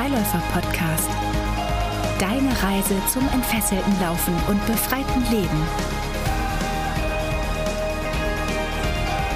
[0.00, 1.10] Freiläufer-Podcast.
[2.18, 5.62] Deine Reise zum entfesselten Laufen und befreiten Leben.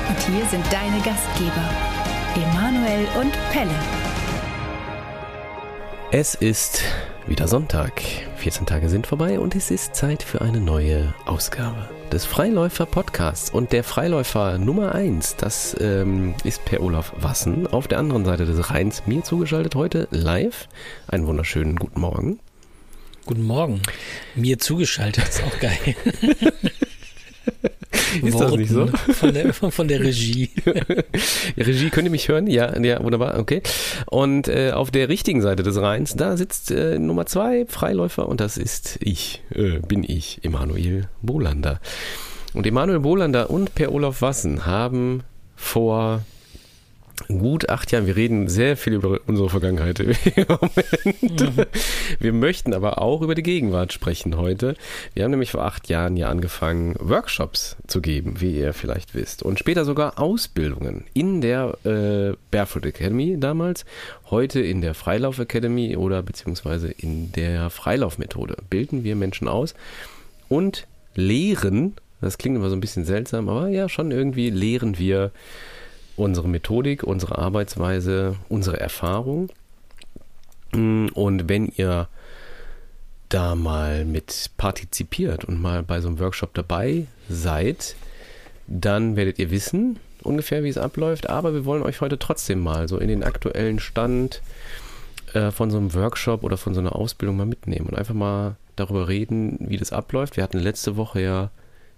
[0.08, 1.68] Und hier sind deine Gastgeber,
[2.34, 3.74] Emanuel und Pelle.
[6.12, 6.82] Es ist
[7.26, 8.00] wieder Sonntag.
[8.36, 13.50] 14 Tage sind vorbei und es ist Zeit für eine neue Ausgabe des Freiläufer Podcasts.
[13.50, 18.46] Und der Freiläufer Nummer 1, das ähm, ist Per Olaf Wassen auf der anderen Seite
[18.46, 20.68] des Rheins, mir zugeschaltet heute live.
[21.08, 22.38] Einen wunderschönen guten Morgen.
[23.26, 23.82] Guten Morgen.
[24.36, 25.96] Mir zugeschaltet ist auch geil.
[28.26, 28.86] Ist das nicht so?
[28.86, 30.50] Von der, von der Regie.
[31.56, 32.46] Regie, könnt ihr mich hören?
[32.46, 33.62] Ja, ja, wunderbar, okay.
[34.06, 38.40] Und äh, auf der richtigen Seite des Rheins, da sitzt äh, Nummer zwei Freiläufer und
[38.40, 41.80] das ist ich, äh, bin ich, Emanuel Bolander.
[42.52, 45.22] Und Emanuel Bolander und Per Olaf Wassen haben
[45.56, 46.22] vor
[47.28, 48.06] gut acht Jahren.
[48.06, 51.56] Wir reden sehr viel über unsere Vergangenheit im Moment.
[51.56, 51.64] Mhm.
[52.18, 54.74] Wir möchten aber auch über die Gegenwart sprechen heute.
[55.14, 59.42] Wir haben nämlich vor acht Jahren ja angefangen, Workshops zu geben, wie ihr vielleicht wisst.
[59.42, 63.84] Und später sogar Ausbildungen in der äh, Barefoot Academy damals,
[64.30, 68.56] heute in der Freilauf Academy oder beziehungsweise in der Freilaufmethode.
[68.70, 69.74] Bilden wir Menschen aus
[70.48, 75.30] und lehren, das klingt immer so ein bisschen seltsam, aber ja, schon irgendwie lehren wir
[76.16, 79.50] unsere Methodik, unsere Arbeitsweise, unsere Erfahrung.
[80.72, 82.08] Und wenn ihr
[83.28, 87.96] da mal mit partizipiert und mal bei so einem Workshop dabei seid,
[88.66, 91.28] dann werdet ihr wissen ungefähr, wie es abläuft.
[91.28, 94.40] Aber wir wollen euch heute trotzdem mal so in den aktuellen Stand
[95.32, 98.56] äh, von so einem Workshop oder von so einer Ausbildung mal mitnehmen und einfach mal
[98.76, 100.36] darüber reden, wie das abläuft.
[100.36, 101.50] Wir hatten letzte Woche ja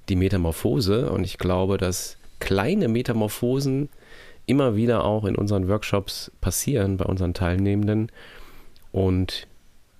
[0.08, 3.88] die Metamorphose und ich glaube, dass kleine Metamorphosen
[4.46, 8.10] immer wieder auch in unseren Workshops passieren bei unseren Teilnehmenden.
[8.92, 9.46] Und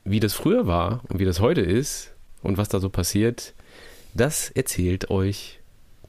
[0.05, 2.13] wie das früher war und wie das heute ist
[2.43, 3.55] und was da so passiert,
[4.15, 5.61] das erzählt euch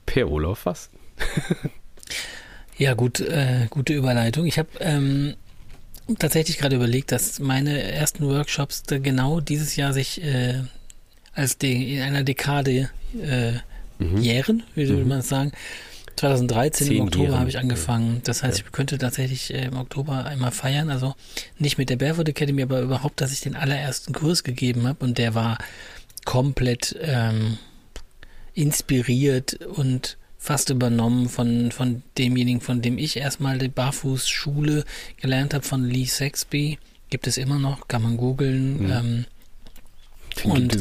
[0.05, 0.89] Per Olaf was.
[2.77, 4.45] ja, gut, äh, gute Überleitung.
[4.45, 5.35] Ich habe ähm,
[6.19, 10.61] tatsächlich gerade überlegt, dass meine ersten Workshops genau dieses Jahr sich äh,
[11.33, 12.89] als in einer Dekade
[13.21, 13.53] äh,
[13.99, 14.17] mhm.
[14.17, 15.09] jähren, wie würde mhm.
[15.09, 15.51] man sagen.
[16.17, 18.21] 2013 im Oktober habe ich angefangen.
[18.23, 18.65] Das heißt, ja.
[18.65, 20.89] ich könnte tatsächlich äh, im Oktober einmal feiern.
[20.89, 21.15] Also
[21.59, 25.17] nicht mit der Barefoot Academy, aber überhaupt, dass ich den allerersten Kurs gegeben habe und
[25.17, 25.57] der war
[26.25, 27.57] komplett ähm,
[28.53, 34.85] inspiriert und fast übernommen von, von demjenigen, von dem ich erstmal die Barfußschule
[35.17, 36.79] gelernt habe, von Lee Saxby.
[37.09, 38.83] Gibt es immer noch, kann man googeln.
[38.83, 38.91] Mhm.
[38.91, 39.25] Ähm,
[40.43, 40.77] und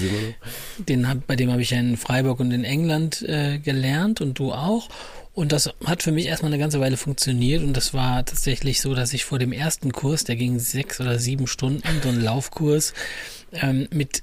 [0.79, 4.39] den hab, bei dem habe ich ja in Freiburg und in England äh, gelernt und
[4.39, 4.89] du auch.
[5.37, 8.95] Und das hat für mich erstmal eine ganze Weile funktioniert und das war tatsächlich so,
[8.95, 12.95] dass ich vor dem ersten Kurs, der ging sechs oder sieben Stunden, so ein Laufkurs
[13.53, 14.23] ähm, mit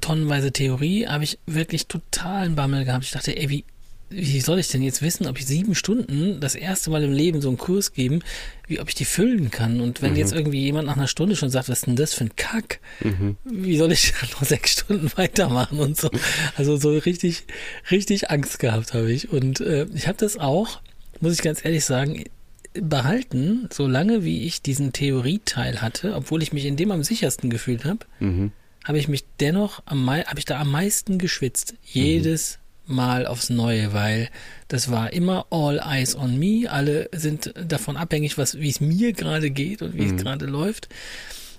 [0.00, 3.04] tonnenweise Theorie, habe ich wirklich totalen Bammel gehabt.
[3.04, 3.64] Ich dachte, ey, wie,
[4.10, 7.42] wie soll ich denn jetzt wissen, ob ich sieben Stunden das erste Mal im Leben
[7.42, 8.20] so einen Kurs geben,
[8.66, 9.80] wie ob ich die füllen kann?
[9.80, 10.18] Und wenn mhm.
[10.18, 12.80] jetzt irgendwie jemand nach einer Stunde schon sagt, was ist denn das für ein Kack?
[13.00, 13.36] Mhm.
[13.44, 16.10] Wie soll ich dann noch sechs Stunden weitermachen und so?
[16.56, 17.44] Also so richtig,
[17.90, 19.30] richtig Angst gehabt habe ich.
[19.30, 20.80] Und äh, ich habe das auch,
[21.20, 22.24] muss ich ganz ehrlich sagen,
[22.72, 27.84] behalten, solange wie ich diesen Theorieteil hatte, obwohl ich mich in dem am sichersten gefühlt
[27.84, 28.52] habe, mhm.
[28.84, 31.74] habe ich mich dennoch am habe ich da am meisten geschwitzt.
[31.82, 32.58] Jedes
[32.88, 34.28] Mal aufs Neue, weil
[34.68, 36.70] das war immer all eyes on me.
[36.70, 40.16] Alle sind davon abhängig, was, wie es mir gerade geht und wie mhm.
[40.16, 40.88] es gerade läuft.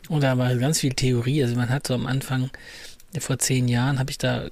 [0.10, 1.44] Und da war ganz viel Theorie.
[1.44, 2.50] Also man hat so am Anfang
[3.18, 4.48] vor zehn Jahren habe ich da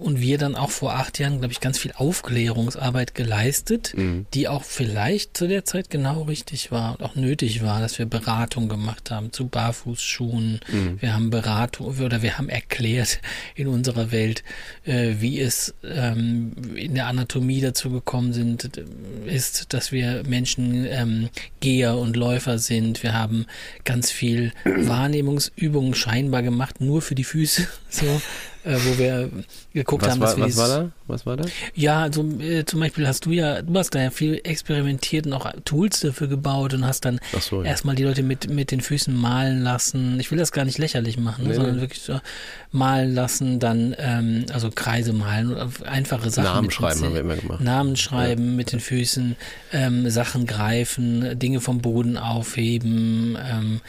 [0.00, 4.26] und wir dann auch vor acht Jahren, glaube ich, ganz viel Aufklärungsarbeit geleistet, mhm.
[4.32, 8.06] die auch vielleicht zu der Zeit genau richtig war und auch nötig war, dass wir
[8.06, 10.60] Beratung gemacht haben zu Barfußschuhen.
[10.72, 11.00] Mhm.
[11.00, 13.20] Wir haben Beratung oder wir haben erklärt
[13.54, 14.42] in unserer Welt,
[14.84, 18.80] äh, wie es ähm, in der Anatomie dazu gekommen sind,
[19.26, 21.28] ist, dass wir Menschen ähm,
[21.60, 23.02] Geher und Läufer sind.
[23.02, 23.46] Wir haben
[23.84, 28.20] ganz viel Wahrnehmungsübungen scheinbar gemacht, nur für die Füße so,
[28.64, 29.30] äh, wo wir
[29.72, 30.90] geguckt was haben, war, dass wir was war da?
[31.06, 31.44] Was war da?
[31.74, 35.32] Ja, also äh, zum Beispiel hast du ja, du hast da ja viel experimentiert und
[35.32, 37.70] auch Tools dafür gebaut und hast dann so, ja.
[37.70, 40.20] erstmal die Leute mit mit den Füßen malen lassen.
[40.20, 41.80] Ich will das gar nicht lächerlich machen, ne, nee, sondern nee.
[41.80, 42.20] wirklich so
[42.70, 45.56] malen lassen, dann ähm, also Kreise malen,
[45.86, 46.44] einfache Sachen.
[46.44, 47.60] Namen schreiben haben wir immer gemacht.
[47.60, 48.56] Namen schreiben ja.
[48.56, 49.36] mit den Füßen,
[49.72, 53.38] ähm, Sachen greifen, Dinge vom Boden aufheben.
[53.42, 53.80] Ähm,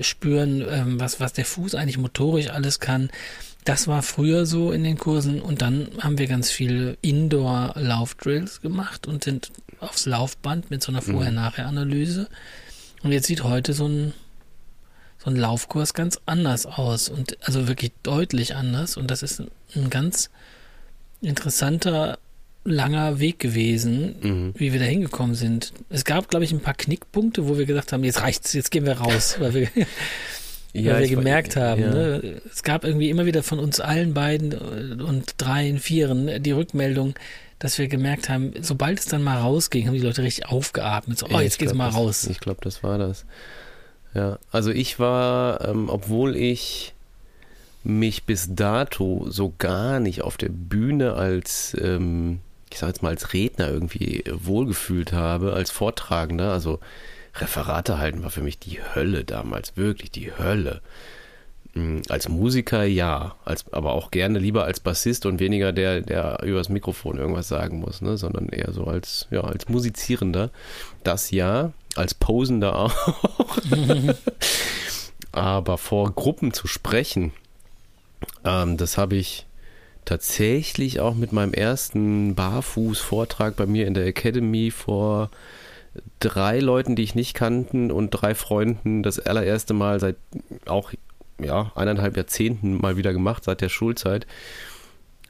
[0.00, 3.10] spüren, ähm, was, was der Fuß eigentlich motorisch alles kann.
[3.64, 9.06] Das war früher so in den Kursen und dann haben wir ganz viele Indoor-Laufdrills gemacht
[9.06, 9.50] und sind
[9.80, 11.12] aufs Laufband mit so einer mhm.
[11.12, 12.28] Vorher-Nachher-Analyse.
[13.02, 14.14] Und jetzt sieht heute so ein
[15.24, 18.98] so ein Laufkurs ganz anders aus und also wirklich deutlich anders.
[18.98, 19.42] Und das ist
[19.74, 20.28] ein ganz
[21.22, 22.18] interessanter,
[22.64, 24.54] langer Weg gewesen, Mhm.
[24.56, 25.72] wie wir da hingekommen sind.
[25.90, 28.86] Es gab, glaube ich, ein paar Knickpunkte, wo wir gesagt haben, jetzt reicht's, jetzt gehen
[28.86, 29.84] wir raus, weil wir, weil
[30.72, 31.90] wir ich war- gemerkt haben, ja.
[31.90, 32.40] ne?
[32.50, 34.54] es gab irgendwie immer wieder von uns allen beiden
[35.00, 37.14] und dreien, vieren die Rückmeldung,
[37.58, 41.18] dass wir gemerkt haben, sobald es dann mal rausging, haben die Leute richtig aufgeatmet.
[41.18, 42.24] So, oh, Ja, jetzt ich geht's glaub, mal das, raus.
[42.30, 43.24] Ich glaube, das war das.
[44.14, 46.92] Ja, also ich war, ähm, obwohl ich
[47.84, 52.40] mich bis dato so gar nicht auf der Bühne als, ähm,
[52.74, 56.80] ich sag jetzt mal als Redner irgendwie wohlgefühlt habe, als Vortragender, also
[57.36, 60.80] Referate halten war für mich die Hölle damals, wirklich die Hölle.
[61.74, 66.42] Mm, Als Musiker ja, als, aber auch gerne lieber als Bassist und weniger der, der
[66.42, 68.16] übers Mikrofon irgendwas sagen muss, ne?
[68.18, 70.50] sondern eher so als, ja, als Musizierender.
[71.04, 72.94] Das ja, als Posender auch.
[75.32, 77.32] aber vor Gruppen zu sprechen,
[78.44, 79.46] ähm, das habe ich
[80.04, 85.30] tatsächlich auch mit meinem ersten Barfuß-Vortrag bei mir in der Academy vor
[86.20, 90.16] drei Leuten, die ich nicht kannten und drei Freunden das allererste Mal seit
[90.66, 90.92] auch
[91.38, 94.26] ja, eineinhalb Jahrzehnten mal wieder gemacht, seit der Schulzeit.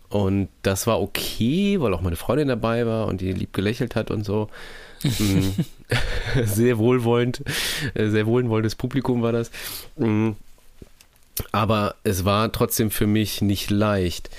[0.08, 4.10] Und das war okay, weil auch meine Freundin dabei war und die lieb gelächelt hat
[4.10, 4.48] und so.
[5.02, 5.50] Mm.
[6.44, 7.42] sehr wohlwollend,
[7.94, 9.50] äh, sehr wohlwollendes Publikum war das.
[11.52, 14.30] Aber es war trotzdem für mich nicht leicht,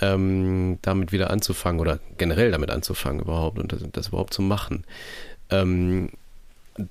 [0.00, 4.84] ähm, damit wieder anzufangen oder generell damit anzufangen überhaupt und das, das überhaupt zu machen.
[5.50, 6.10] Ähm,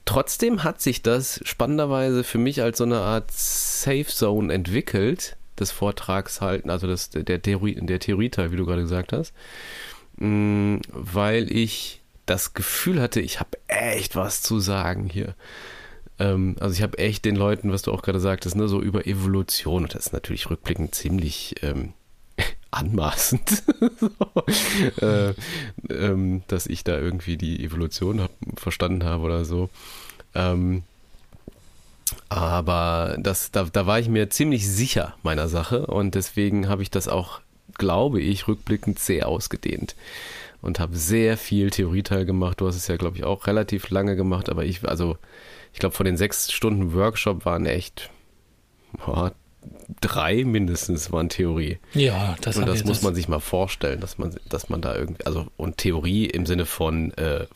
[0.05, 5.71] trotzdem hat sich das spannenderweise für mich als so eine Art Safe Zone entwickelt, des
[5.71, 9.33] Vortrags halten, also das, der, Theorie, der Theorieteil, wie du gerade gesagt hast,
[10.17, 15.35] Mm, weil ich das Gefühl hatte, ich habe echt was zu sagen hier.
[16.19, 19.07] Ähm, also ich habe echt den Leuten, was du auch gerade sagtest, ne, so über
[19.07, 21.93] Evolution, und das ist natürlich rückblickend ziemlich ähm,
[22.71, 23.63] anmaßend,
[23.99, 25.33] so, äh,
[25.89, 29.69] ähm, dass ich da irgendwie die Evolution hab, verstanden habe oder so.
[30.35, 30.83] Ähm,
[32.29, 36.91] aber das, da, da war ich mir ziemlich sicher meiner Sache und deswegen habe ich
[36.91, 37.41] das auch,
[37.75, 39.95] glaube ich, rückblickend sehr ausgedehnt
[40.61, 42.61] und habe sehr viel Theorieteil gemacht.
[42.61, 45.17] Du hast es ja, glaube ich, auch relativ lange gemacht, aber ich, also
[45.73, 48.09] ich glaube, von den sechs Stunden Workshop waren echt
[48.93, 49.33] boah,
[50.01, 51.79] drei mindestens waren Theorie.
[51.93, 55.25] Ja, das, Und das muss man sich mal vorstellen, dass man, dass man da irgendwie,
[55.25, 57.47] also und Theorie im Sinne von äh,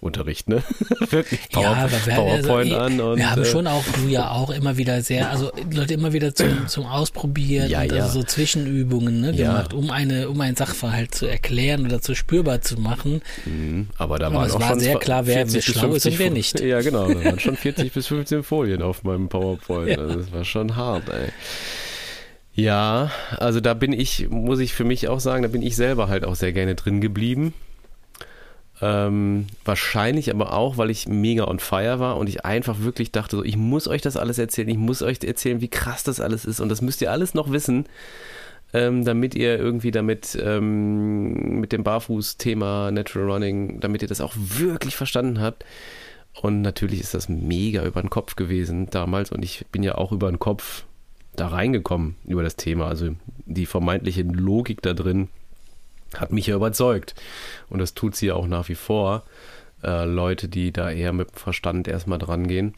[0.00, 0.62] Frontalunterricht, ne?
[1.10, 4.30] Wirklich Power, ja, wir, PowerPoint also, an und wir haben äh, schon auch, du ja
[4.30, 8.04] auch immer wieder sehr, also Leute immer wieder zum, zum Ausprobieren Ja, und ja.
[8.04, 12.60] also so Zwischenübungen ne, gemacht, um eine, um einen Sachverhalt zu erklären oder zu spürbar
[12.60, 13.22] zu machen.
[13.44, 16.06] Mhm, Aber da waren es auch war schon sehr klar, wer 40 bis schlau ist
[16.06, 16.60] und 50 wer nicht.
[16.60, 17.08] Ja, genau.
[17.08, 19.90] Da waren schon 40 bis 15 Folien auf meinem PowerPoint.
[19.90, 19.98] Ja.
[19.98, 21.30] Also das war schon hart, ey.
[22.54, 26.08] Ja, also da bin ich, muss ich für mich auch sagen, da bin ich selber
[26.08, 27.52] halt auch sehr gerne drin geblieben.
[28.82, 33.36] Ähm, wahrscheinlich aber auch, weil ich mega on fire war und ich einfach wirklich dachte,
[33.36, 36.44] so, ich muss euch das alles erzählen, ich muss euch erzählen, wie krass das alles
[36.44, 37.86] ist und das müsst ihr alles noch wissen,
[38.74, 44.34] ähm, damit ihr irgendwie damit ähm, mit dem Barfuß-Thema Natural Running, damit ihr das auch
[44.36, 45.64] wirklich verstanden habt.
[46.42, 50.12] Und natürlich ist das mega über den Kopf gewesen damals und ich bin ja auch
[50.12, 50.84] über den Kopf
[51.34, 52.88] da reingekommen über das Thema.
[52.88, 53.14] Also
[53.46, 55.28] die vermeintliche Logik da drin
[56.14, 57.14] hat mich ja überzeugt.
[57.68, 59.24] Und das tut sie ja auch nach wie vor.
[59.82, 62.74] Äh, Leute, die da eher mit dem Verstand erstmal dran gehen.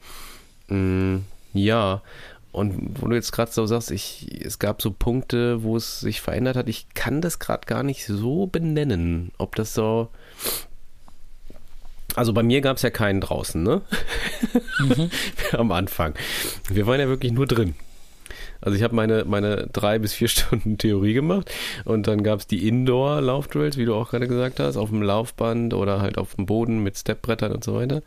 [0.69, 1.19] Mm,
[1.53, 2.03] ja,
[2.53, 6.21] und wo du jetzt gerade so sagst, ich, es gab so Punkte, wo es sich
[6.21, 6.69] verändert hat.
[6.69, 10.09] Ich kann das gerade gar nicht so benennen, ob das so.
[12.15, 13.83] Also bei mir gab es ja keinen draußen, ne?
[15.53, 16.15] Am Anfang.
[16.69, 17.75] Wir waren ja wirklich nur drin.
[18.61, 21.51] Also ich habe meine, meine drei bis vier Stunden Theorie gemacht
[21.85, 25.75] und dann gab es die Indoor-Laufdrills, wie du auch gerade gesagt hast, auf dem Laufband
[25.75, 28.03] oder halt auf dem Boden mit Stepbrettern und so weiter.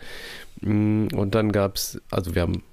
[0.62, 2.64] Mm, Und dann gab es, also wir haben,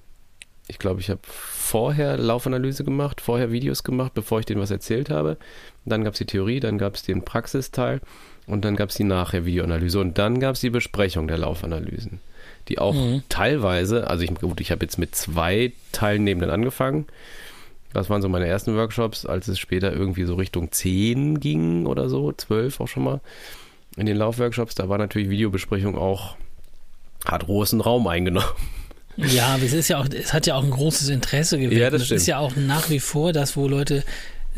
[0.67, 5.09] ich glaube, ich habe vorher Laufanalyse gemacht, vorher Videos gemacht, bevor ich denen was erzählt
[5.11, 5.37] habe.
[5.85, 8.01] Dann gab es die Theorie, dann gab es den Praxisteil
[8.47, 12.21] und dann gab es die nachher Videoanalyse und dann gab es die Besprechung der Laufanalysen,
[12.69, 13.23] die auch Mhm.
[13.29, 17.07] teilweise, also ich, gut, ich habe jetzt mit zwei Teilnehmenden angefangen.
[17.93, 22.09] Das waren so meine ersten Workshops, als es später irgendwie so Richtung 10 ging oder
[22.09, 23.21] so, 12 auch schon mal.
[23.97, 26.37] In den Laufworkshops, da war natürlich Videobesprechung auch,
[27.25, 28.47] hat großen Raum eingenommen.
[29.17, 31.81] Ja, aber es ist ja auch, es hat ja auch ein großes Interesse geweckt.
[31.81, 32.27] Ja, das Und es ist stimmt.
[32.29, 34.05] ja auch nach wie vor das, wo Leute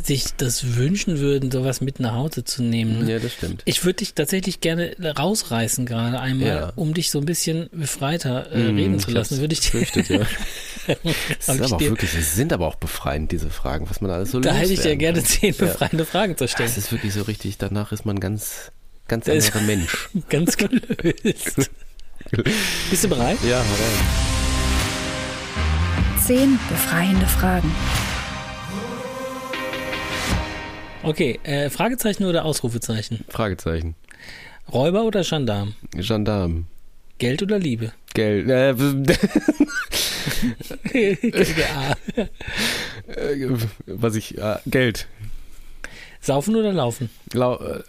[0.06, 3.04] sich das wünschen würden, sowas mit nach Hause zu nehmen.
[3.04, 3.12] Ne?
[3.12, 3.62] Ja, das stimmt.
[3.64, 6.72] Ich würde dich tatsächlich gerne rausreißen gerade einmal, Ja.
[6.76, 9.38] um dich so ein bisschen befreiter äh, Mm, reden zu lassen.
[9.40, 10.18] Würde ich dir, befürchtet, ja.
[10.86, 14.10] Das Hab ist aber auch wirklich, es sind aber auch befreiend, diese Fragen, was man
[14.10, 15.66] alles so da hätte ich dir loswerden gerne zehn Ja.
[15.66, 16.68] befreiende Fragen zu stellen.
[16.68, 18.72] Das ist wirklich so richtig, danach ist man ganz,
[19.06, 20.08] ganz anderer Mensch.
[20.28, 21.70] Ganz gelöst.
[22.90, 23.38] Bist du bereit?
[23.48, 24.00] Ja, hau rein.
[26.26, 27.70] Zehn befreiende Fragen.
[31.02, 33.24] Okay, äh, Fragezeichen oder Ausrufezeichen?
[33.28, 33.94] Fragezeichen.
[34.70, 35.74] Räuber oder Gendarm?
[35.92, 36.66] Gendarm.
[37.18, 37.92] Geld oder Liebe?
[38.14, 38.48] Geld.
[38.48, 38.70] Äh,
[43.06, 44.36] äh, was ich.
[44.38, 45.08] Äh, Geld.
[46.20, 47.08] Saufen oder laufen?
[47.32, 47.82] Lau, äh,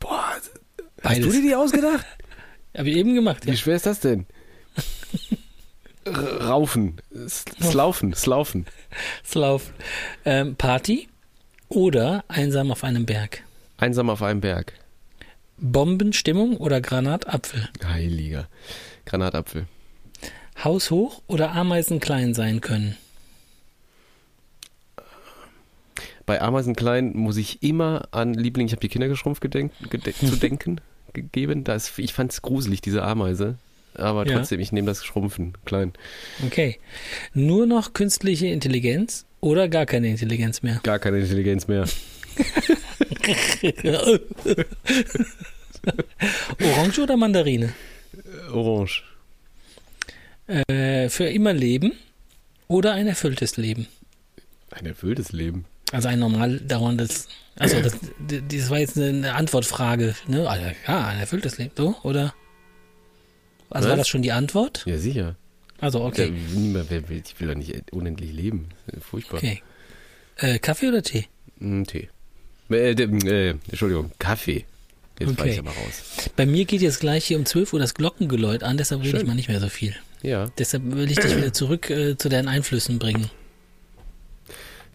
[0.00, 0.50] boah, hast
[1.02, 1.26] Beides.
[1.26, 2.04] du dir die ausgedacht?
[2.76, 3.44] Hab ich eben gemacht.
[3.44, 3.52] Ja.
[3.52, 4.26] Wie schwer ist das denn?
[6.06, 7.00] Raufen.
[7.28, 8.14] Slaufen.
[8.14, 8.66] Slaufen.
[9.34, 9.72] Laufen.
[10.24, 11.08] Ähm, Party
[11.68, 13.42] oder einsam auf einem Berg?
[13.76, 14.72] Einsam auf einem Berg.
[15.58, 17.68] Bombenstimmung oder Granatapfel?
[17.84, 18.48] Heiliger.
[19.04, 19.66] Granatapfel.
[20.62, 22.96] Haus hoch oder Ameisen klein sein können?
[26.26, 30.14] Bei Ameisen Klein muss ich immer an Liebling, ich habe die Kinder geschrumpft gedenk, gede
[30.14, 30.80] zu denken
[31.12, 31.64] gegeben.
[31.64, 33.56] Das, ich fand es gruselig, diese Ameise.
[33.94, 34.38] Aber Ja.
[34.38, 35.92] trotzdem, ich nehme das Schrumpfen klein.
[36.46, 36.78] Okay.
[37.34, 40.80] Nur noch künstliche Intelligenz oder gar keine Intelligenz mehr?
[40.82, 41.84] Gar keine Intelligenz mehr.
[46.60, 47.72] Orange oder Mandarine?
[48.52, 49.02] Orange.
[50.46, 51.92] Äh, für immer leben
[52.68, 53.86] oder ein erfülltes Leben?
[54.70, 55.64] Ein erfülltes Leben.
[55.92, 57.28] Also ein normal dauerndes.
[57.56, 57.94] Also das,
[58.28, 60.14] das war jetzt eine Antwortfrage.
[60.26, 60.48] Ne?
[60.48, 61.72] Also, ja, ein erfülltes Leben.
[61.76, 62.34] So, oder?
[63.74, 64.00] Also war Was?
[64.02, 64.82] das schon die Antwort?
[64.86, 65.36] Ja, sicher.
[65.80, 66.26] Also okay.
[66.26, 68.68] Ja, niemand, wer will, ich will doch nicht unendlich leben.
[69.00, 69.38] Furchtbar.
[69.38, 69.62] Okay.
[70.36, 71.26] Äh, Kaffee oder Tee?
[71.58, 72.08] Mm, Tee.
[72.70, 74.64] Äh, äh, Entschuldigung, Kaffee.
[75.18, 75.52] Jetzt war Okay.
[75.52, 76.30] ich aber raus.
[76.36, 79.26] Bei mir geht jetzt gleich hier um 12 Uhr das Glockengeläut an, deshalb rede ich
[79.26, 79.94] mal nicht mehr so viel.
[80.22, 80.50] Ja.
[80.58, 83.28] Deshalb will ich dich wieder zurück äh, zu deinen Einflüssen bringen.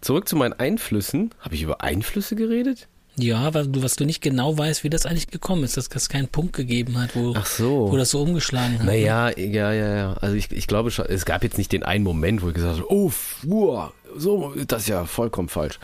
[0.02, 1.32] Zurück zu meinen Einflüssen.
[1.40, 2.88] Habe ich über Einflüsse geredet?
[3.20, 6.10] Ja, weil du, was du nicht genau weißt, wie das eigentlich gekommen ist, dass es
[6.10, 7.92] keinen Punkt gegeben hat, wo, Ach so.
[7.92, 8.86] wo das so umgeschlagen hat.
[8.86, 10.14] Naja, ja, ja, ja.
[10.22, 12.76] Also ich, ich glaube schon, es gab jetzt nicht den einen Moment, wo ich gesagt
[12.78, 13.12] habe, oh,
[13.46, 15.80] uah, so, das ist ja vollkommen falsch.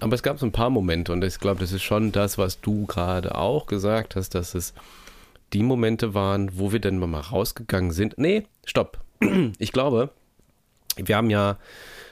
[0.00, 2.60] Aber es gab so ein paar Momente und ich glaube, das ist schon das, was
[2.60, 4.74] du gerade auch gesagt hast, dass es
[5.54, 8.18] die Momente waren, wo wir dann mal rausgegangen sind.
[8.18, 8.98] Nee, stopp.
[9.58, 10.10] Ich glaube,
[10.96, 11.56] wir haben ja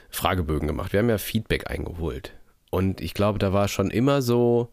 [0.09, 2.33] Fragebögen gemacht, wir haben ja Feedback eingeholt.
[2.69, 4.69] Und ich glaube, da war schon immer so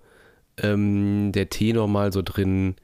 [0.59, 2.77] ähm, der Tenor mal so drin,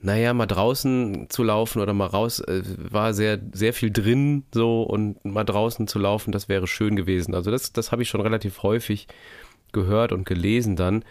[0.00, 4.82] naja, mal draußen zu laufen oder mal raus, äh, war sehr, sehr viel drin so
[4.82, 7.34] und mal draußen zu laufen, das wäre schön gewesen.
[7.34, 9.06] Also das, das habe ich schon relativ häufig
[9.72, 11.04] gehört und gelesen dann.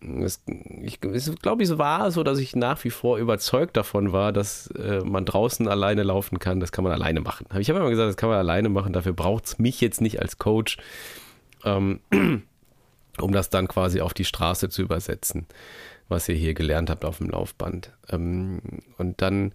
[0.00, 0.44] Es,
[0.82, 4.68] ich, es glaube ich, war so, dass ich nach wie vor überzeugt davon war, dass
[4.68, 6.60] äh, man draußen alleine laufen kann.
[6.60, 7.46] Das kann man alleine machen.
[7.58, 8.92] Ich habe immer gesagt, das kann man alleine machen.
[8.92, 10.78] Dafür braucht es mich jetzt nicht als Coach,
[11.64, 12.00] ähm,
[13.18, 15.46] um das dann quasi auf die Straße zu übersetzen,
[16.08, 17.92] was ihr hier gelernt habt auf dem Laufband.
[18.08, 18.60] Ähm,
[18.98, 19.52] und dann,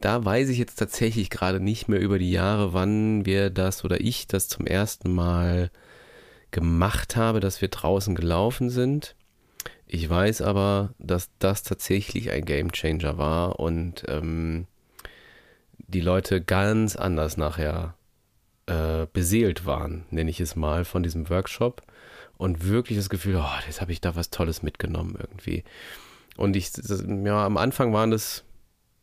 [0.00, 4.00] da weiß ich jetzt tatsächlich gerade nicht mehr über die Jahre, wann wir das oder
[4.00, 5.70] ich das zum ersten Mal
[6.50, 9.14] gemacht habe, dass wir draußen gelaufen sind.
[9.86, 14.66] Ich weiß aber, dass das tatsächlich ein Game Changer war und ähm,
[15.78, 17.94] die Leute ganz anders nachher
[18.66, 21.82] äh, beseelt waren, nenne ich es mal, von diesem Workshop
[22.40, 25.62] und wirklich das Gefühl, oh, jetzt habe ich da was Tolles mitgenommen irgendwie.
[26.38, 28.44] Und ich, das, ja, am Anfang waren das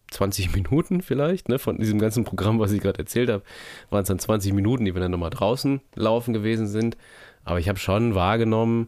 [0.09, 3.43] 20 Minuten vielleicht, ne, von diesem ganzen Programm, was ich gerade erzählt habe,
[3.91, 6.97] waren es dann 20 Minuten, die wir dann nochmal draußen laufen gewesen sind.
[7.43, 8.87] Aber ich habe schon wahrgenommen,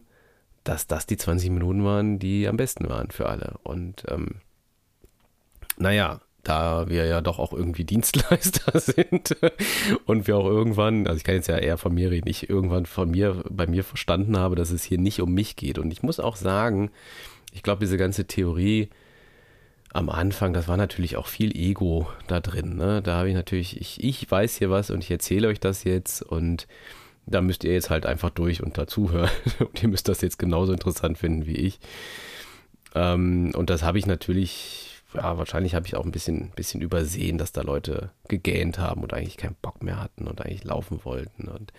[0.64, 3.54] dass das die 20 Minuten waren, die am besten waren für alle.
[3.62, 4.40] Und ähm,
[5.78, 9.36] naja, da wir ja doch auch irgendwie Dienstleister sind
[10.06, 12.86] und wir auch irgendwann, also ich kann jetzt ja eher von mir reden, ich irgendwann
[12.86, 15.78] von mir, bei mir verstanden habe, dass es hier nicht um mich geht.
[15.78, 16.90] Und ich muss auch sagen,
[17.52, 18.88] ich glaube, diese ganze Theorie
[19.92, 22.76] am Anfang, das war natürlich auch viel Ego da drin.
[22.76, 23.02] Ne?
[23.02, 26.22] Da habe ich natürlich, ich, ich weiß hier was und ich erzähle euch das jetzt
[26.22, 26.66] und
[27.26, 29.30] da müsst ihr jetzt halt einfach durch und dazuhören.
[29.60, 31.78] Und ihr müsst das jetzt genauso interessant finden wie ich.
[32.94, 37.38] Ähm, und das habe ich natürlich, ja, wahrscheinlich habe ich auch ein bisschen, bisschen übersehen,
[37.38, 41.48] dass da Leute gegähnt haben und eigentlich keinen Bock mehr hatten und eigentlich laufen wollten.
[41.48, 41.72] Und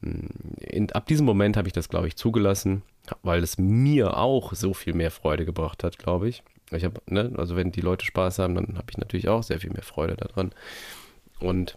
[0.00, 0.28] mh,
[0.60, 2.82] in, ab diesem Moment habe ich das, glaube ich, zugelassen,
[3.22, 6.42] weil es mir auch so viel mehr Freude gebracht hat, glaube ich.
[6.70, 9.60] Ich habe, ne, also wenn die Leute Spaß haben, dann habe ich natürlich auch sehr
[9.60, 10.52] viel mehr Freude daran.
[11.40, 11.76] Und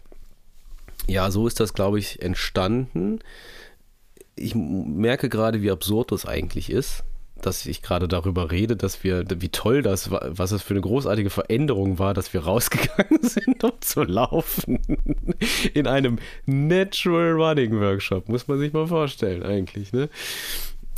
[1.08, 3.20] Ja, so ist das, glaube ich, entstanden.
[4.34, 7.04] Ich merke gerade, wie absurd das eigentlich ist,
[7.40, 10.80] dass ich gerade darüber rede, dass wir, wie toll das war, was es für eine
[10.80, 14.80] großartige Veränderung war, dass wir rausgegangen sind, um zu laufen.
[15.74, 20.08] In einem Natural Running Workshop, muss man sich mal vorstellen, eigentlich, ne?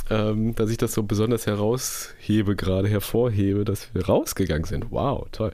[0.09, 4.87] Ähm, dass ich das so besonders heraushebe, gerade hervorhebe, dass wir rausgegangen sind.
[4.89, 5.51] Wow, toll.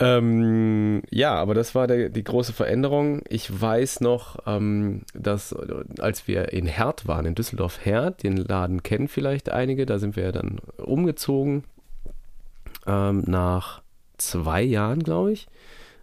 [0.00, 3.22] Ähm, ja, aber das war der, die große Veränderung.
[3.28, 5.54] Ich weiß noch, ähm, dass
[6.00, 10.24] als wir in Herd waren, in Düsseldorf-Herd, den Laden kennen vielleicht einige, da sind wir
[10.24, 11.64] ja dann umgezogen
[12.86, 13.82] ähm, nach
[14.18, 15.46] zwei Jahren, glaube ich.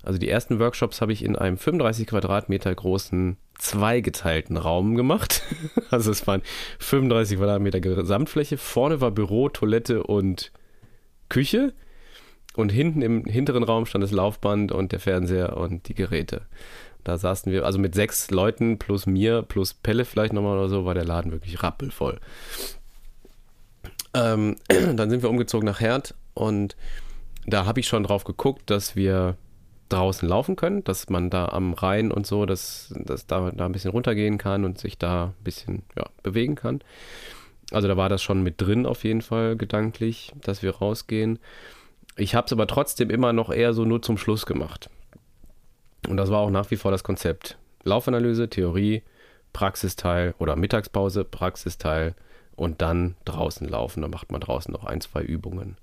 [0.04, 5.44] Also die ersten Workshops habe ich in einem 35 Quadratmeter großen zweigeteilten Raum gemacht.
[5.92, 6.42] Also es waren
[6.80, 8.58] 35 Quadratmeter Gesamtfläche.
[8.58, 10.54] Vorne war Büro, Toilette und
[11.28, 11.74] Küche.
[12.56, 16.42] Und hinten im hinteren Raum stand das Laufband und der Fernseher und die Geräte.
[17.04, 20.86] Da saßen wir, also mit sechs Leuten plus mir, plus Pelle vielleicht nochmal oder so,
[20.86, 22.20] war der Laden wirklich rappelvoll.
[24.14, 24.58] Ähm,
[24.96, 26.76] dann sind wir umgezogen nach Herd und
[27.48, 29.36] da habe ich schon drauf geguckt, dass wir
[29.90, 33.72] draußen laufen können, dass man da am Rhein und so, dass, dass da, da ein
[33.72, 36.82] bisschen runtergehen kann und sich da ein bisschen ja, bewegen kann.
[37.72, 41.40] Also da war das schon mit drin auf jeden Fall gedanklich, dass wir rausgehen.
[42.16, 44.90] Ich habe es aber trotzdem immer noch eher so nur zum Schluss gemacht.
[46.08, 47.58] Und das war auch nach wie vor das Konzept.
[47.84, 49.04] Laufanalyse, Theorie,
[49.54, 52.16] Praxisteil oder Mittagspause, Praxisteil
[52.56, 54.02] und dann draußen laufen.
[54.02, 55.78] Dann macht man draußen noch ein, zwei Übungen.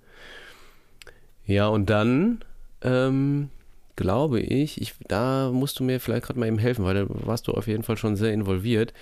[1.47, 2.45] Ja, und dann
[2.83, 3.51] ähm,
[3.97, 7.49] glaube ich, ich, da musst du mir vielleicht gerade mal eben helfen, weil da warst
[7.49, 8.93] du auf jeden Fall schon sehr involviert.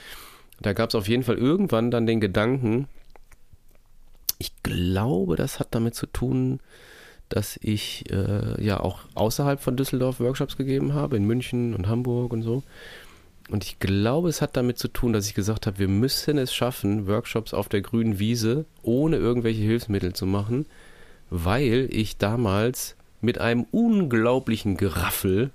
[0.61, 2.89] Da gab es auf jeden Fall irgendwann dann den Gedanken,
[4.39, 6.61] ich glaube, das hat damit zu tun,
[7.29, 12.33] dass ich äh, ja auch außerhalb von Düsseldorf Workshops gegeben habe, in München und Hamburg
[12.33, 12.63] und so.
[13.49, 16.53] Und ich glaube, es hat damit zu tun, dass ich gesagt habe, wir müssen es
[16.53, 20.67] schaffen, Workshops auf der grünen Wiese ohne irgendwelche Hilfsmittel zu machen,
[21.31, 25.51] weil ich damals mit einem unglaublichen Geraffel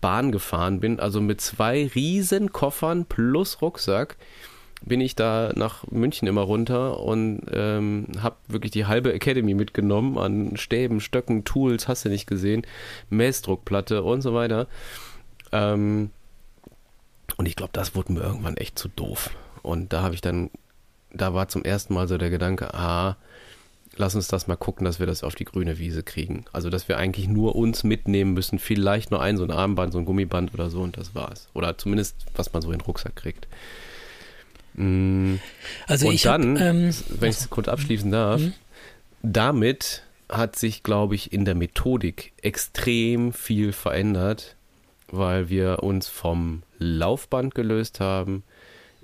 [0.00, 4.16] Bahn gefahren bin, also mit zwei riesen Koffern plus Rucksack
[4.86, 10.16] bin ich da nach München immer runter und ähm, habe wirklich die halbe Academy mitgenommen
[10.16, 12.62] an Stäben, Stöcken, Tools, hast du nicht gesehen,
[13.10, 14.68] Messdruckplatte und so weiter.
[15.52, 16.10] Ähm,
[17.36, 19.30] und ich glaube, das wurde mir irgendwann echt zu doof.
[19.62, 20.50] Und da habe ich dann,
[21.12, 23.16] da war zum ersten Mal so der Gedanke, ah,
[23.96, 26.44] lass uns das mal gucken, dass wir das auf die grüne Wiese kriegen.
[26.52, 29.98] Also, dass wir eigentlich nur uns mitnehmen müssen, vielleicht nur ein, so ein Armband, so
[29.98, 31.48] ein Gummiband oder so und das war's.
[31.54, 33.48] Oder zumindest, was man so in den Rucksack kriegt.
[34.76, 35.36] Mm.
[35.86, 38.52] Also und ich dann, hab, ähm, wenn ich es kurz abschließen darf, Mhm.
[39.22, 44.56] damit hat sich, glaube ich, in der Methodik extrem viel verändert,
[45.08, 48.42] weil wir uns vom Laufband gelöst haben,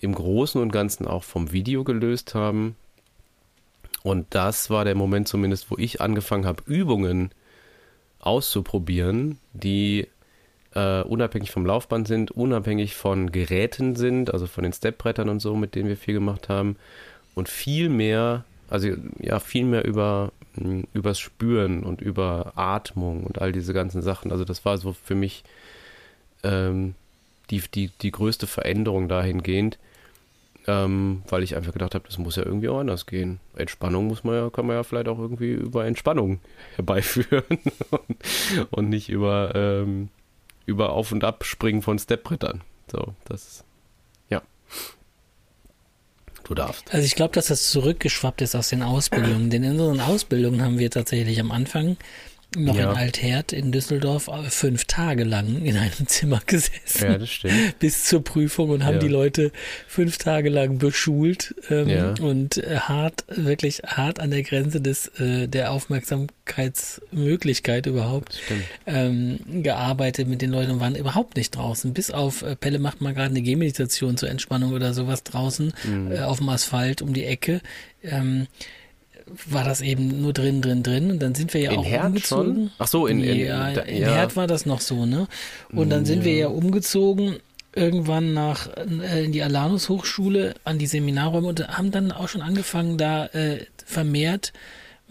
[0.00, 2.74] im Großen und Ganzen auch vom Video gelöst haben.
[4.02, 7.30] Und das war der Moment zumindest, wo ich angefangen habe, Übungen
[8.18, 10.08] auszuprobieren, die
[10.74, 15.56] äh, unabhängig vom Laufband sind, unabhängig von Geräten sind, also von den Stepbrettern und so,
[15.56, 16.76] mit denen wir viel gemacht haben
[17.34, 23.40] und viel mehr, also ja, viel mehr über mh, übers Spüren und über Atmung und
[23.40, 24.32] all diese ganzen Sachen.
[24.32, 25.44] Also das war so für mich
[26.42, 26.94] ähm,
[27.50, 29.78] die, die, die größte Veränderung dahingehend,
[30.66, 33.40] ähm, weil ich einfach gedacht habe, das muss ja irgendwie auch anders gehen.
[33.56, 36.40] Entspannung muss man ja, kann man ja vielleicht auch irgendwie über Entspannung
[36.76, 37.44] herbeiführen
[37.90, 38.16] und,
[38.70, 40.08] und nicht über ähm,
[40.66, 42.62] über Auf- und Abspringen von Stepbrettern.
[42.90, 43.64] So, das,
[44.28, 44.42] ja.
[46.44, 46.92] Du darfst.
[46.92, 49.50] Also ich glaube, dass das zurückgeschwappt ist aus den Ausbildungen.
[49.50, 51.96] Denn in unseren Ausbildungen haben wir tatsächlich am Anfang
[52.56, 52.90] noch Ja.
[52.92, 57.04] in Altherd in Düsseldorf äh, fünf Tage lang in einem Zimmer gesessen.
[57.04, 57.52] Ja, das stimmt.
[57.78, 59.00] bis zur Prüfung und haben Ja.
[59.00, 59.52] die Leute
[59.88, 62.14] fünf Tage lang beschult ähm, Ja.
[62.20, 68.38] und äh, hart, wirklich hart an der Grenze des äh, der Aufmerksamkeitsmöglichkeit überhaupt
[68.86, 71.92] ähm, gearbeitet mit den Leuten und waren überhaupt nicht draußen.
[71.94, 76.12] Bis auf äh, Pelle macht mal gerade eine Gehmeditation zur Entspannung oder sowas draußen Mhm.
[76.12, 77.60] äh, auf dem Asphalt um die Ecke.
[78.02, 78.46] Ähm,
[79.46, 82.06] war das eben nur drin, drin, drin und dann sind wir ja In auch Herd
[82.06, 82.54] umgezogen.
[82.54, 82.70] schon?
[82.78, 84.08] Ach so, in, in, ja, in ja.
[84.14, 85.26] Herd war das noch so, ne?
[85.72, 87.36] Und dann sind wir ja umgezogen
[87.74, 92.42] irgendwann nach äh, in die Alanus Hochschule an die Seminarräume und haben dann auch schon
[92.42, 94.52] angefangen, da äh, vermehrt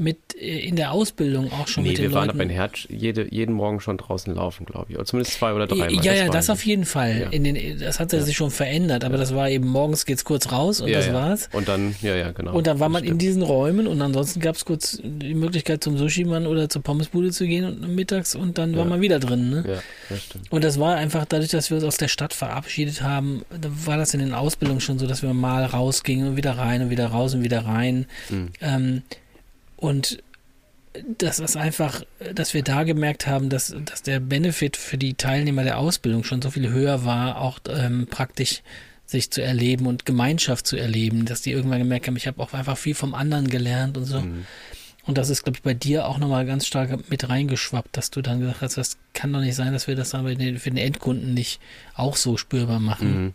[0.02, 2.40] mit äh, in der Ausbildung auch schon nee, mit den wir waren Leuten?
[2.40, 4.96] aber in Herz jede, jeden Morgen schon draußen laufen, glaube ich.
[4.96, 6.04] Oder zumindest zwei oder drei Mal.
[6.04, 7.22] Ja, ja, das auf jeden Fall.
[7.22, 7.30] Ja.
[7.30, 10.82] In den, das hat sich schon verändert, aber das war eben morgens geht's kurz raus
[10.82, 11.14] und ja, das ja.
[11.14, 11.50] war's.
[11.54, 12.54] Und dann, ja, ja, genau.
[12.54, 16.48] Und dann war man in diesen Räumen und ansonsten gab's kurz die Möglichkeit zum Sushi-Mann
[16.48, 18.90] oder zur Pommesbude zu gehen und mittags und dann war Ja.
[18.90, 19.50] man wieder drin.
[19.50, 19.64] Ne?
[19.68, 20.52] Ja, das stimmt.
[20.52, 23.98] Und das war einfach dadurch, dass wir uns aus der Stadt verabschiedet haben, da war
[23.98, 27.08] das in den Ausbildungen schon so, dass wir mal rausgingen und wieder rein und wieder
[27.08, 28.06] raus und wieder rein.
[28.30, 28.50] Mhm.
[28.62, 29.02] Ähm,
[29.82, 30.24] und
[31.18, 35.64] das ist einfach, dass wir da gemerkt haben, dass, dass der Benefit für die Teilnehmer
[35.64, 38.62] der Ausbildung schon so viel höher war, auch ähm, praktisch
[39.06, 42.54] sich zu erleben und Gemeinschaft zu erleben, dass die irgendwann gemerkt haben, ich habe auch
[42.54, 44.22] einfach viel vom anderen gelernt und so.
[44.22, 44.46] Mhm.
[45.08, 48.22] Und das ist, glaube ich, bei dir auch nochmal ganz stark mit reingeschwappt, dass du
[48.22, 51.34] dann gesagt hast, das kann doch nicht sein, dass wir das dann für den Endkunden
[51.34, 51.60] nicht
[51.96, 53.24] auch so spürbar machen.
[53.24, 53.34] Mhm.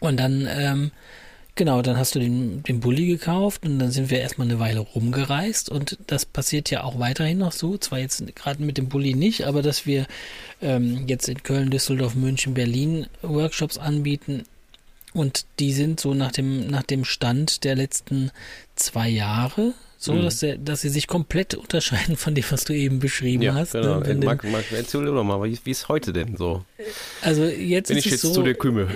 [0.00, 0.90] Und dann, ähm,
[1.54, 4.80] genau, dann hast du den, den Bulli gekauft und dann sind wir erstmal eine Weile
[4.80, 9.14] rumgereist und das passiert ja auch weiterhin noch so, zwar jetzt gerade mit dem Bulli
[9.14, 10.06] nicht, aber dass wir
[10.60, 14.44] ähm, jetzt in Köln, Düsseldorf, München, Berlin Workshops anbieten
[15.14, 18.30] und die sind so nach dem, nach dem Stand der letzten
[18.76, 20.22] zwei Jahre, so, Mhm.
[20.22, 23.72] dass, der, dass sie sich komplett unterscheiden von dem, was du eben beschrieben Ja, hast.
[23.72, 23.98] genau.
[24.00, 24.04] ne?
[24.06, 26.64] Von dem- Marc, Marc, erzähl doch mal, wie, wie ist heute denn so?
[27.20, 28.88] also jetzt Wenn ist ich jetzt so, zu dir kümme.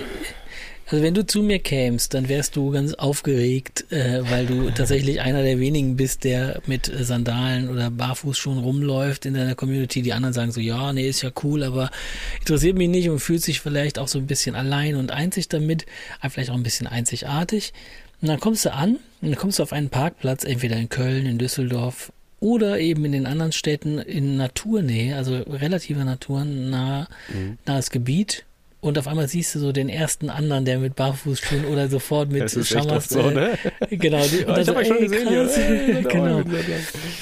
[0.89, 5.19] Also wenn du zu mir kämst, dann wärst du ganz aufgeregt, äh, weil du tatsächlich
[5.19, 10.01] einer der wenigen bist, der mit Sandalen oder Barfußschuhen rumläuft in deiner Community.
[10.01, 11.91] Die anderen sagen so, ja, nee, ist ja cool, aber
[12.39, 15.85] interessiert mich nicht und fühlt sich vielleicht auch so ein bisschen allein und einzig damit,
[16.29, 17.73] vielleicht auch ein bisschen einzigartig.
[18.21, 21.25] Und dann kommst du an und dann kommst du auf einen Parkplatz, entweder in Köln,
[21.25, 27.57] in Düsseldorf oder eben in den anderen Städten in Naturnähe, also relativer naturnah, Mhm.
[27.65, 28.45] nahes Gebiet.
[28.87, 32.49] Und auf einmal siehst du so den ersten anderen, der mit Barfußschuhen oder sofort mit
[32.49, 33.57] Schamas, so, ne?
[33.81, 35.57] äh, Genau, die, und Ja, dann ich so, euch schon ey, gesehen krass.
[35.57, 36.41] Ey, genau.
[36.43, 36.57] genau.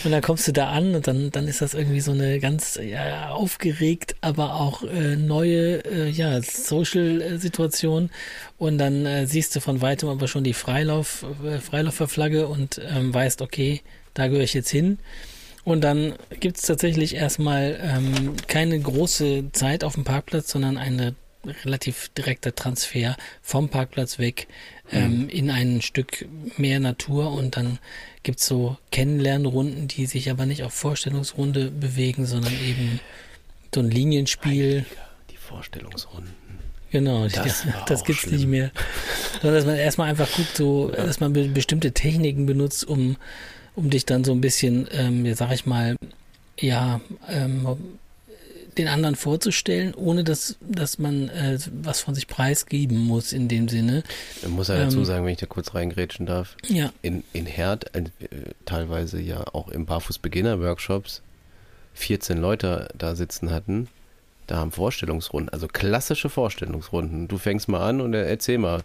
[0.04, 2.80] Und dann kommst du da an und dann, dann ist das irgendwie so eine ganz
[2.80, 8.12] ja, aufgeregt, aber auch äh, neue äh, ja, Social-Situation.
[8.60, 13.12] Und dann äh, siehst du von weitem aber schon die Freilauf, äh, Freiläuferflagge und ähm,
[13.12, 13.82] weißt, okay,
[14.14, 15.00] da gehöre ich jetzt hin.
[15.64, 21.16] Und dann gibt es tatsächlich erstmal ähm, keine große Zeit auf dem Parkplatz, sondern eine
[21.64, 24.48] relativ direkter Transfer vom Parkplatz weg
[24.92, 26.28] ähm, in ein Stück
[26.58, 27.80] mehr Natur und dann
[28.24, 33.00] gibt's so Kennenlernrunden, die sich aber nicht auf Vorstellungsrunde bewegen, sondern eben
[33.74, 34.86] so ein Linienspiel.
[35.30, 36.34] Die Vorstellungsrunden.
[36.92, 38.36] Genau, Das war das gibt's schlimm.
[38.36, 38.72] nicht mehr.
[39.42, 43.18] Sondern dass man erstmal einfach guckt, so, dass man be bestimmte Techniken benutzt, um,
[43.76, 45.98] um dich dann so ein bisschen, ähm, ja, sag ich mal,
[46.58, 47.68] ja, ähm,
[48.78, 53.68] den anderen vorzustellen, ohne dass, dass man äh, was von sich preisgeben muss in dem
[53.70, 54.04] Sinne.
[54.42, 57.46] Ich muss ja dazu Ähm, sagen, wenn ich da kurz reingrätschen darf, Ja, in, in
[57.46, 58.04] Herd, äh,
[58.66, 61.22] teilweise ja auch im Barfuß-Beginner-Workshops,
[61.94, 63.88] 14 Leute da sitzen hatten,
[64.48, 67.28] da haben Vorstellungsrunden, also klassische Vorstellungsrunden.
[67.28, 68.84] Du fängst mal an und äh, erzähl mal.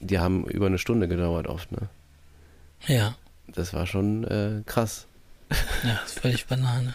[0.00, 1.88] Die haben über eine Stunde gedauert oft, ne?
[2.86, 3.16] ja.
[3.48, 5.07] Das war schon äh, krass.
[5.84, 6.94] Ja, das ist völlig Banane.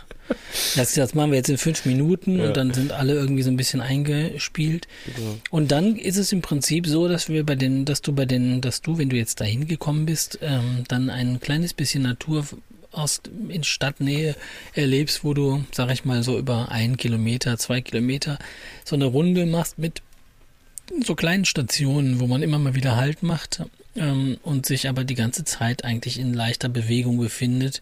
[0.76, 2.46] Das, das machen wir jetzt in fünf Minuten Ja.
[2.48, 4.88] und dann sind alle irgendwie so ein bisschen eingespielt.
[5.16, 5.38] Genau.
[5.50, 8.62] Und dann ist es im Prinzip so, dass wir bei den, dass du bei den,
[8.62, 12.46] dass du, wenn du jetzt dahin gekommen bist, ähm, dann ein kleines bisschen Natur
[12.92, 14.36] aus in Stadtnähe
[14.76, 18.38] erlebst, wo du, sag ich mal, so über einen Kilometer, zwei Kilometer
[18.86, 20.02] so eine Runde machst mit
[21.04, 23.63] so kleinen Stationen, wo man immer mal wieder Halt macht
[23.96, 27.82] ähm, und sich aber die ganze Zeit eigentlich in leichter Bewegung befindet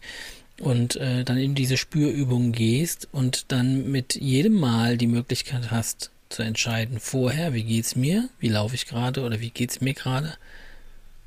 [0.62, 6.10] und äh, dann in diese Spürübung gehst und dann mit jedem Mal die Möglichkeit hast
[6.28, 10.34] zu entscheiden, vorher, wie geht's mir, wie laufe ich gerade oder wie geht's mir gerade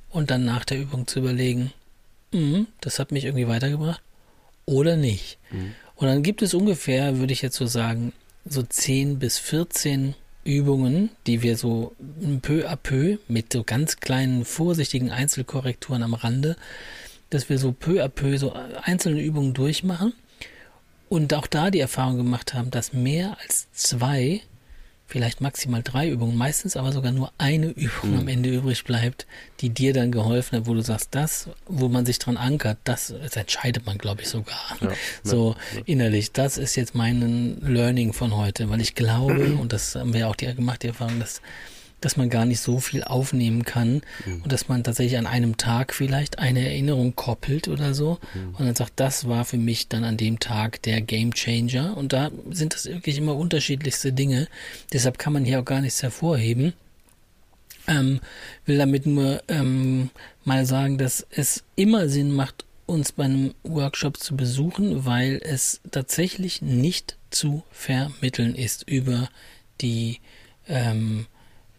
[0.10, 1.74] und dann nach der Übung zu überlegen,
[2.32, 4.02] mhm, das hat mich irgendwie weitergebracht
[4.66, 5.38] oder nicht.
[5.52, 5.76] Mhm.
[5.98, 8.14] Und dann gibt es ungefähr, würde ich jetzt so sagen,
[8.46, 11.94] so 10 bis 14 Übungen, die wir so
[12.42, 16.56] peu à peu mit so ganz kleinen, vorsichtigen Einzelkorrekturen am Rande,
[17.36, 20.14] dass wir so peu à peu so einzelne Übungen durchmachen
[21.10, 24.42] und auch da die Erfahrung gemacht haben, dass mehr als zwei,
[25.08, 28.18] vielleicht maximal drei Übungen, meistens aber sogar nur eine Übung Mhm.
[28.18, 29.28] am Ende übrig bleibt,
[29.62, 33.14] die dir dann geholfen hat, wo du sagst, das, wo man sich dran ankert, das,
[33.22, 34.58] das entscheidet man, glaube ich, sogar.
[34.82, 34.90] Ja,
[35.24, 40.14] So innerlich, das ist jetzt mein Learning von heute, weil ich glaube, und das haben
[40.16, 41.42] wir auch die, gemacht, die Erfahrung, dass,
[42.06, 44.04] dass man gar nicht so viel aufnehmen kann
[44.44, 48.20] und dass man tatsächlich an einem Tag vielleicht eine Erinnerung koppelt oder so
[48.60, 52.14] und dann sagt, das war für mich dann an dem Tag der Game Changer und
[52.14, 54.48] da sind das wirklich immer unterschiedlichste Dinge.
[54.94, 56.74] Deshalb kann man hier auch gar nichts hervorheben.
[57.88, 58.20] Ähm,
[58.68, 60.12] will damit nur ähm,
[60.44, 65.82] mal sagen, dass es immer Sinn macht, uns bei einem Workshop zu besuchen, weil es
[65.90, 69.28] tatsächlich nicht zu vermitteln ist über
[69.82, 70.20] die
[70.68, 71.26] ähm,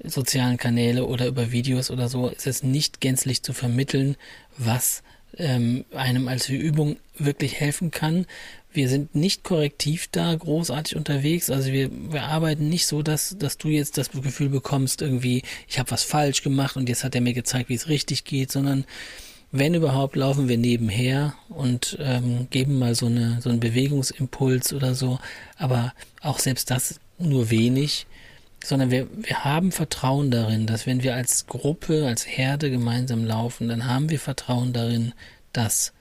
[0.08, 2.28] sozialen Kanäle oder über Videos oder so.
[2.28, 4.16] Ist es nicht gänzlich zu vermitteln,
[4.58, 5.02] was
[5.38, 8.26] ähm, einem als Übung wirklich helfen kann.
[8.72, 11.50] Wir sind nicht korrektiv da großartig unterwegs.
[11.50, 15.78] Also wir, wir arbeiten nicht so, dass, dass du jetzt das Gefühl bekommst, irgendwie, ich
[15.78, 18.84] habe was falsch gemacht und jetzt hat er mir gezeigt, wie es richtig geht, sondern
[19.52, 24.94] wenn überhaupt, laufen wir nebenher und ähm, geben mal so, eine, so einen Bewegungsimpuls oder
[24.94, 25.18] so.
[25.56, 28.06] Aber auch selbst das nur wenig,
[28.68, 33.68] sondern wir, wir haben Vertrauen darin, dass wenn wir als Gruppe, als Herde gemeinsam laufen,
[33.68, 35.12] dann haben wir Vertrauen darin,
[35.52, 35.92] dass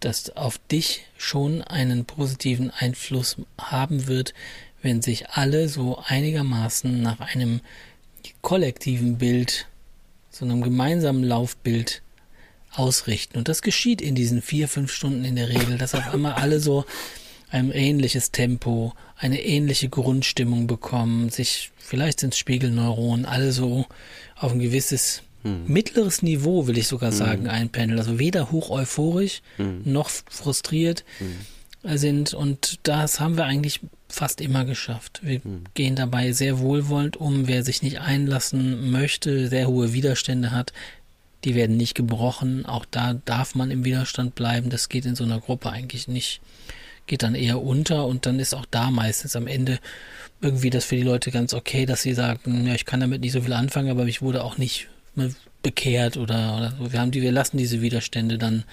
[0.00, 4.34] das auf dich schon einen positiven Einfluss haben wird,
[4.82, 7.60] wenn sich alle so einigermaßen nach einem
[8.40, 9.68] kollektiven Bild,
[10.30, 12.02] so einem gemeinsamen Laufbild
[12.72, 13.38] ausrichten.
[13.38, 16.58] Und das geschieht in diesen vier, fünf Stunden in der Regel, dass auf einmal alle
[16.58, 16.84] so
[17.50, 23.86] ein ähnliches Tempo, eine ähnliche Grundstimmung bekommen, sich, vielleicht sind Spiegelneuronen, alle so
[24.34, 25.62] auf ein gewisses hm.
[25.68, 27.16] mittleres Niveau, will ich sogar hm.
[27.16, 28.00] sagen, einpendeln.
[28.00, 29.82] Also weder hoch euphorisch hm.
[29.84, 31.96] noch frustriert hm.
[31.96, 32.34] sind.
[32.34, 35.20] Und das haben wir eigentlich fast immer geschafft.
[35.22, 35.62] Wir hm.
[35.74, 37.46] gehen dabei sehr wohlwollend um.
[37.46, 40.72] Wer sich nicht einlassen möchte, sehr hohe Widerstände hat,
[41.44, 42.66] die werden nicht gebrochen.
[42.66, 44.68] Auch da darf man im Widerstand bleiben.
[44.68, 46.40] Das geht in so einer Gruppe eigentlich nicht.
[47.06, 49.78] Geht dann eher unter und dann ist auch da meistens am Ende
[50.40, 53.32] irgendwie das für die Leute ganz okay, dass sie sagen, ja, ich kann damit nicht
[53.32, 56.92] so viel anfangen, aber ich wurde auch nicht ne, bekehrt oder, oder so.
[56.92, 58.64] Wir haben die, wir lassen diese Widerstände dann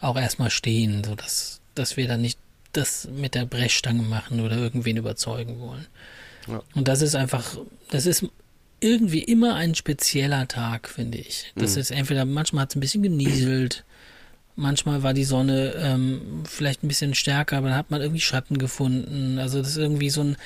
[0.00, 2.38] auch erstmal stehen, so dass, dass wir dann nicht
[2.72, 5.86] das mit der Brechstange machen oder irgendwen überzeugen wollen.
[6.48, 6.62] Ja.
[6.74, 7.58] Und das ist einfach,
[7.90, 8.26] das ist
[8.80, 11.52] irgendwie immer ein spezieller Tag, finde ich.
[11.54, 11.80] Das mhm.
[11.80, 13.84] ist entweder, manchmal hat es ein bisschen genieselt,
[14.60, 18.58] manchmal war die Sonne ähm, vielleicht ein bisschen stärker, aber dann hat man irgendwie Schatten
[18.58, 19.38] gefunden.
[19.38, 20.36] Also das ist irgendwie so ein,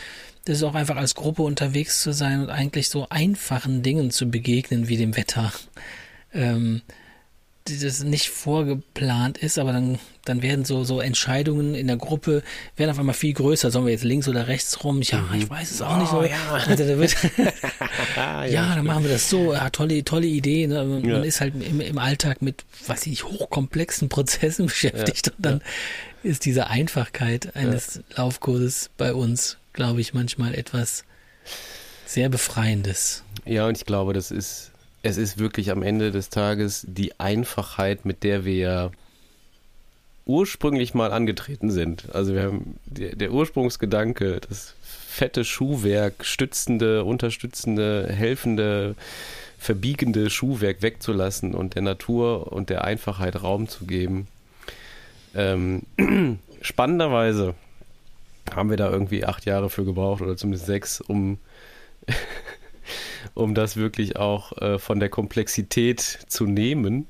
[0.45, 4.31] das ist auch einfach als Gruppe unterwegs zu sein und eigentlich so einfachen Dingen zu
[4.31, 5.53] begegnen wie dem Wetter.
[6.33, 6.83] Ähm,
[7.65, 12.43] das nicht vorgeplant ist, aber dann, dann werden so, so Entscheidungen in der Gruppe
[12.77, 13.71] werden auf einmal viel größer.
[13.71, 15.01] Sollen wir jetzt links oder rechts rum?
[15.01, 15.41] Ja, mhm.
[15.41, 16.23] ich weiß es auch oh, nicht so.
[16.23, 17.17] Ja, also, da wird,
[18.17, 19.55] ja, ja dann machen wir das so.
[19.55, 20.67] Ja, tolle, tolle Idee.
[20.67, 20.85] Ne?
[20.85, 21.23] Man ja.
[21.23, 25.63] ist halt im, im Alltag mit, weiß ich nicht, hochkomplexen Prozessen beschäftigt und dann
[26.23, 31.05] ist diese Einfachkeit eines Laufkurses bei uns, glaube ich, manchmal etwas
[32.05, 33.23] sehr Befreiendes.
[33.47, 34.71] Ja, und ich glaube, das ist
[35.05, 38.91] es ist wirklich am Ende des Tages die Einfachheit, mit der wir
[40.25, 42.15] ursprünglich mal angetreten sind.
[42.15, 48.95] Also wir haben der, der Ursprungsgedanke, das fette Schuhwerk, stützende, unterstützende, helfende,
[49.59, 54.27] verbiegende Schuhwerk wegzulassen und der Natur und der Einfachheit Raum zu geben.
[55.35, 55.83] Ähm,
[56.63, 57.55] spannenderweise
[58.55, 61.37] haben wir da irgendwie acht Jahre für gebraucht oder zumindest sechs, um
[63.35, 67.07] um das wirklich auch äh, von der Komplexität zu nehmen,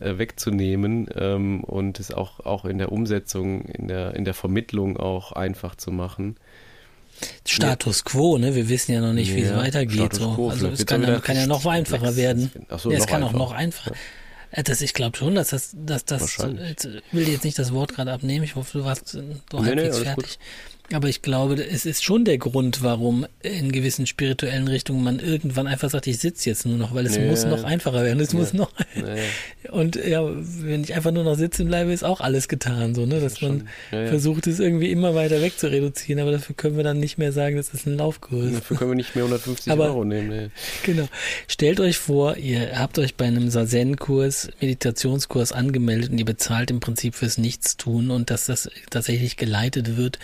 [0.00, 4.96] äh, wegzunehmen ähm, und es auch, auch in der Umsetzung, in der, in der Vermittlung
[4.96, 6.36] auch einfach zu machen.
[7.46, 8.54] Status quo, ne?
[8.54, 10.14] Wir wissen ja noch nicht, wie ja, es weitergeht.
[10.14, 10.50] So.
[10.50, 12.50] Also es kann, dann, kann ja noch einfacher werden.
[12.76, 13.34] So, ja, es kann einfach.
[13.34, 13.92] auch noch einfacher.
[13.92, 13.96] Ja.
[14.50, 16.38] Äh, das, ich glaube schon, dass das, dass das, ich
[17.12, 18.44] will jetzt nicht das Wort gerade abnehmen.
[18.44, 20.24] Ich hoffe, du warst so nee, halbwegs nee, fertig.
[20.24, 20.38] Gut.
[20.92, 25.66] Aber ich glaube, es ist schon der Grund, warum in gewissen spirituellen Richtungen man irgendwann
[25.66, 27.22] einfach sagt, ich sitze jetzt nur noch, weil es ja.
[27.22, 28.20] muss noch einfacher werden.
[28.20, 28.38] Es ja.
[28.38, 28.70] muss noch.
[28.96, 29.72] Ja.
[29.72, 33.20] Und ja, wenn ich einfach nur noch sitzen bleibe, ist auch alles getan, so, ne?
[33.20, 36.98] Dass man versucht, es irgendwie immer weiter weg zu reduzieren, aber dafür können wir dann
[36.98, 38.52] nicht mehr sagen, das ist ein Laufkurs.
[38.52, 40.28] Dafür können wir nicht mehr 150 aber, Euro nehmen.
[40.28, 40.48] Nee.
[40.84, 41.08] Genau.
[41.46, 46.80] Stellt euch vor, ihr habt euch bei einem Sazen-Kurs, Meditationskurs angemeldet und ihr bezahlt im
[46.80, 50.18] Prinzip fürs Nichtstun und dass das tatsächlich geleitet wird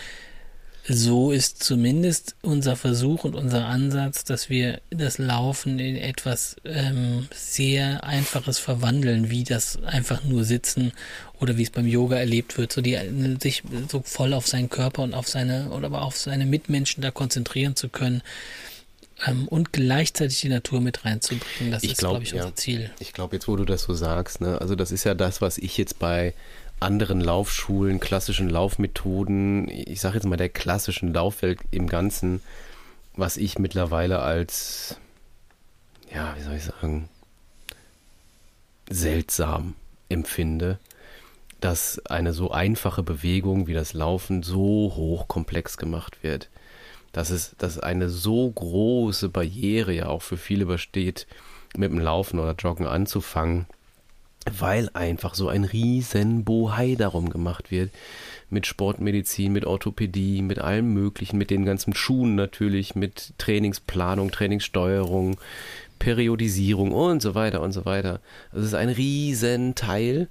[0.88, 7.28] so ist zumindest unser Versuch und unser Ansatz, dass wir das Laufen in etwas ähm,
[7.32, 10.92] sehr Einfaches verwandeln, wie das einfach nur Sitzen
[11.38, 12.98] oder wie es beim Yoga erlebt wird, so die
[13.40, 17.12] sich so voll auf seinen Körper und auf seine oder aber auf seine Mitmenschen da
[17.12, 18.22] konzentrieren zu können
[19.26, 21.70] ähm, und gleichzeitig die Natur mit reinzubringen.
[21.70, 22.54] Das ich ist, glaube ich, unser ja.
[22.54, 22.90] Ziel.
[22.98, 25.58] Ich glaube, jetzt wo du das so sagst, ne, also das ist ja das, was
[25.58, 26.34] ich jetzt bei
[26.82, 32.40] anderen Laufschulen, klassischen Laufmethoden, ich sage jetzt mal der klassischen Laufwelt im Ganzen,
[33.16, 34.96] was ich mittlerweile als,
[36.12, 37.08] ja, wie soll ich sagen,
[38.90, 39.74] seltsam
[40.08, 40.78] empfinde,
[41.60, 46.48] dass eine so einfache Bewegung wie das Laufen so hochkomplex gemacht wird.
[47.12, 51.26] Dass es, dass eine so große Barriere ja auch für viele besteht,
[51.76, 53.66] mit dem Laufen oder Joggen anzufangen
[54.58, 57.90] weil einfach so ein riesen Bohai darum gemacht wird.
[58.50, 65.36] Mit Sportmedizin, mit Orthopädie, mit allem Möglichen, mit den ganzen Schuhen natürlich, mit Trainingsplanung, Trainingssteuerung,
[65.98, 68.20] Periodisierung und so weiter und so weiter.
[68.52, 70.28] Das ist ein riesen Teil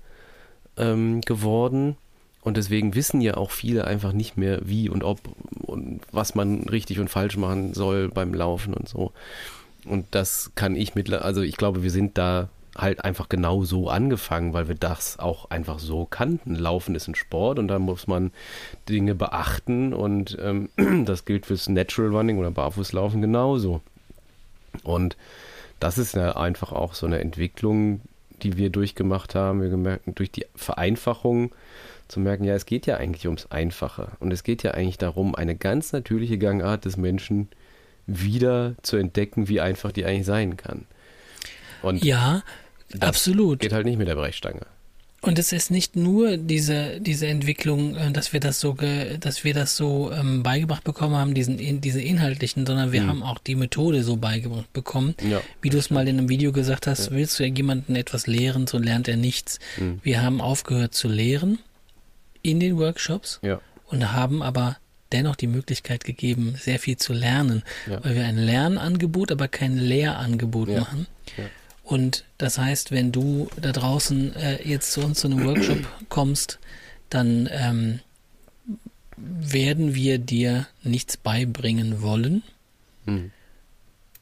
[0.78, 1.96] ähm, geworden.
[2.42, 5.20] Und deswegen wissen ja auch viele einfach nicht mehr, wie und ob
[5.62, 9.14] und was man richtig und falsch machen soll beim Laufen und so.
[9.86, 13.90] Und das kann ich mittlerweile, also ich glaube, wir sind da halt einfach genau so
[13.90, 16.56] angefangen, weil wir das auch einfach so kannten.
[16.56, 18.32] Laufen ist ein Sport und da muss man
[18.88, 20.70] Dinge beachten und ähm,
[21.06, 23.82] das gilt fürs Natural Running oder Barfußlaufen genauso.
[24.84, 25.18] Und
[25.80, 28.02] das ist ja einfach auch so eine Entwicklung,
[28.44, 29.62] die wir durchgemacht haben.
[29.62, 31.52] Wir gemerkt, durch die Vereinfachung
[32.08, 34.10] zu merken, ja, es geht ja eigentlich ums Einfache.
[34.20, 37.50] Und es geht ja eigentlich darum, eine ganz natürliche Gangart des Menschen
[38.08, 40.86] wieder zu entdecken, wie einfach die eigentlich sein kann.
[41.82, 42.44] Und ja,
[43.00, 43.60] absolut.
[43.60, 44.62] Geht halt nicht mit der Brechstange.
[45.24, 49.44] Und es ist nicht nur diese, diese Entwicklung, äh, dass wir das so, ge, dass
[49.44, 53.08] wir das so ähm, beigebracht bekommen haben, diesen, diese inhaltlichen, sondern wir mhm.
[53.08, 55.14] haben auch die Methode so beigebracht bekommen.
[55.22, 55.42] Ja.
[55.62, 57.12] Wie du es mal in einem Video gesagt hast, ja.
[57.12, 59.60] willst du ja jemanden etwas lehren, so lernt er nichts.
[59.78, 60.00] Mhm.
[60.02, 61.60] Wir haben aufgehört zu lehren
[62.42, 63.62] in den Workshops ja.
[63.90, 64.78] und haben aber
[65.12, 70.70] dennoch die Möglichkeit gegeben, sehr viel zu lernen, weil wir ein Lernangebot, aber kein Lehrangebot
[70.70, 71.06] machen.
[71.92, 76.58] Und das heißt, wenn du da draußen äh, jetzt zu uns zu einem Workshop kommst,
[77.10, 78.00] dann ähm,
[79.18, 82.44] werden wir dir nichts beibringen wollen.
[83.06, 83.32] Mhm.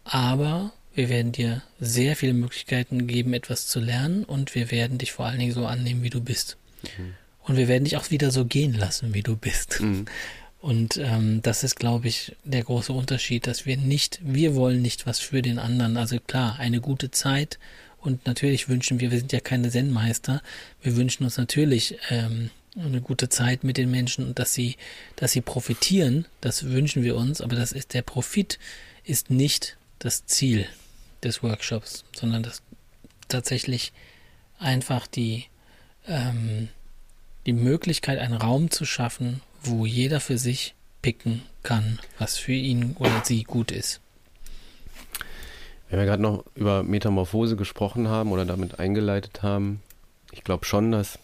[0.04, 5.12] Aber wir werden dir sehr viele Möglichkeiten geben, etwas zu lernen und wir werden dich
[5.12, 6.58] vor allen Dingen so annehmen, wie du bist.
[6.98, 7.14] Mhm.
[7.44, 9.80] Und wir werden dich auch wieder so gehen lassen, wie du bist.
[9.80, 10.06] Mhm.
[10.62, 15.06] Und ähm, das ist, glaube ich, der große Unterschied, dass wir nicht, wir wollen nicht
[15.08, 15.96] was für den anderen.
[15.96, 17.60] Also klar, eine gute Zeit.
[18.02, 20.42] Und natürlich wünschen wir, wir sind ja keine Zen-Meister,
[20.82, 24.78] wir wünschen uns natürlich ähm, eine gute Zeit mit den Menschen und dass sie,
[25.18, 28.58] dass sie profitieren, das wünschen wir uns, aber das ist der Profit
[29.04, 30.66] ist nicht das Ziel
[31.24, 32.62] des Workshops, sondern das
[33.28, 33.92] tatsächlich
[34.60, 35.46] einfach die
[36.08, 36.70] ähm,
[37.46, 42.96] die Möglichkeit, einen Raum zu schaffen, wo jeder für sich picken kann, was für ihn
[43.00, 44.02] oder sie gut ist.
[45.90, 49.82] Wenn wir gerade noch über Metamorphose gesprochen haben oder damit eingeleitet haben,
[50.32, 51.18] ich glaube schon, dass,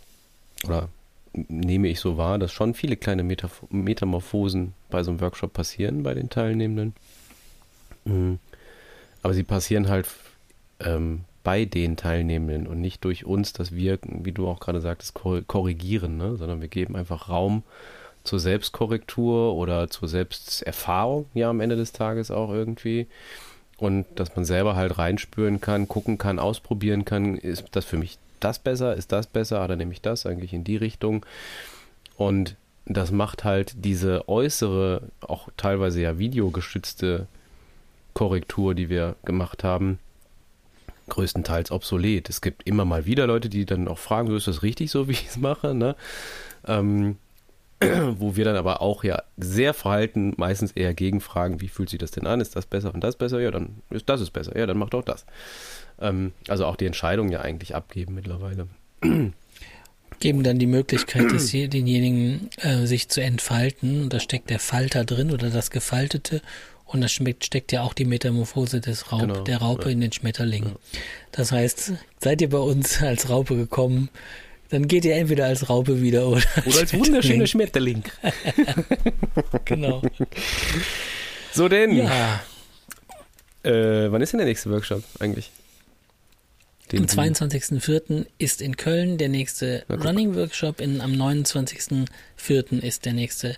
[0.66, 0.90] oder
[1.34, 6.04] nehme ich so wahr, dass schon viele kleine Metaf Metamorphosen bei so einem Workshop passieren
[6.04, 6.94] bei den Teilnehmenden.
[8.06, 8.40] Mhm.
[9.22, 10.08] Aber sie passieren halt
[10.80, 15.14] ähm, bei den Teilnehmenden und nicht durch uns, dass wir, wie du auch gerade sagtest,
[15.14, 16.38] korrigieren, ne?
[16.38, 17.64] sondern wir geben einfach Raum
[18.26, 23.08] zur Selbstkorrektur oder zur Selbsterfahrung, ja, am Ende des Tages auch irgendwie.
[23.78, 28.18] Und dass man selber halt reinspüren kann, gucken kann, ausprobieren kann, ist das für mich
[28.40, 31.26] das besser, ist das besser, oder nehme ich das eigentlich in die Richtung?
[32.18, 37.28] Und das macht halt diese äußere, auch teilweise ja videogestützte
[38.14, 40.00] Korrektur, die wir gemacht haben,
[41.10, 42.30] größtenteils obsolet.
[42.30, 45.08] Es gibt immer mal wieder Leute, die dann auch fragen, so ist das richtig so,
[45.08, 45.96] wie ich es mache, ne?
[46.68, 47.18] Ähm,
[48.18, 52.12] wo wir dann aber auch ja sehr verhalten, meistens eher gegenfragen, wie fühlt sich das
[52.12, 52.40] denn an?
[52.40, 53.40] Ist das besser und das besser?
[53.40, 54.58] Ja, dann ist das ist besser.
[54.58, 55.26] Ja, dann mach doch das.
[56.00, 58.68] Ähm, also auch die Entscheidung ja eigentlich abgeben mittlerweile.
[60.20, 64.04] Geben dann die Möglichkeit, dass hier denjenigen äh, sich zu entfalten.
[64.04, 66.42] Und da steckt der Falter drin oder das Gefaltete.
[66.86, 69.90] Und da steckt ja auch die Metamorphose des Raub, genau, der Raupe ja.
[69.92, 70.66] in den Schmetterling.
[70.66, 70.72] Ja.
[71.34, 74.10] Das heißt, seid ihr bei uns als Raupe gekommen,
[74.70, 78.04] dann geht ihr entweder als Raupe wieder oder, oder als wunderschöner Schmetterling.
[79.66, 80.02] genau.
[81.52, 81.96] So denn.
[81.98, 82.42] Ja.
[83.64, 85.52] Äh, wann ist denn der nächste Workshop eigentlich?
[86.92, 88.26] Den am 22.04.
[88.38, 90.82] ist in Köln der nächste Running Workshop.
[90.82, 92.80] In, am 29.04.
[92.80, 93.56] ist der nächste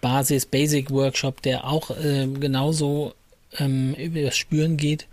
[0.00, 3.14] Basis Basic Workshop, der auch äh, genauso
[3.58, 5.06] ähm, über das Spüren geht.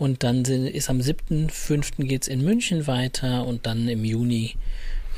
[0.00, 2.06] Und dann ist am 7.5.
[2.06, 4.54] geht es in München weiter und dann im Juni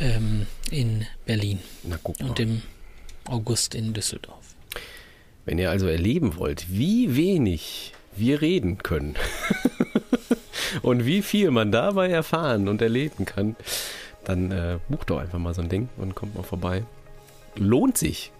[0.00, 1.60] ähm, in Berlin.
[1.84, 2.30] Na, guck mal.
[2.30, 2.62] Und im
[3.28, 4.56] August in Düsseldorf.
[5.44, 9.14] Wenn ihr also erleben wollt, wie wenig wir reden können
[10.82, 13.54] und wie viel man dabei erfahren und erleben kann,
[14.24, 16.82] dann äh, bucht doch einfach mal so ein Ding und kommt mal vorbei.
[17.54, 18.32] Lohnt sich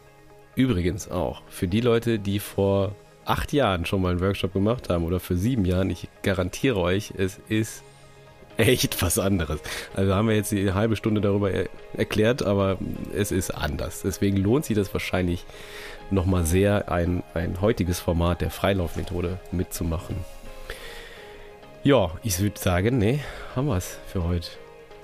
[0.57, 5.05] übrigens auch für die Leute, die vor acht Jahren schon mal einen Workshop gemacht haben
[5.05, 7.83] oder für sieben Jahren, ich garantiere euch, es ist
[8.57, 9.61] echt was anderes.
[9.95, 12.79] Also haben wir jetzt die halbe Stunde darüber er erklärt, aber
[13.15, 14.03] es ist anders.
[14.03, 15.45] Deswegen lohnt sich das wahrscheinlich
[16.11, 20.17] nochmal sehr, ein, ein heutiges Format der Freilaufmethode mitzumachen.
[21.83, 23.21] Ja, ich würde sagen, nee,
[23.57, 24.49] haben wir es für heute.